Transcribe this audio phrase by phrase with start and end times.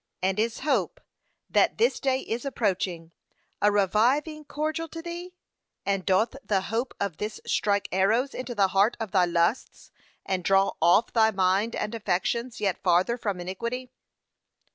[0.23, 0.99] And is hope,
[1.47, 3.11] that this day is approaching,
[3.61, 5.35] a reviving cordial to thee?
[5.85, 9.91] and doth the hope of this strike arrows into the heart of thy lusts,
[10.25, 13.91] and draw off thy mind and affections yet farther from iniquity.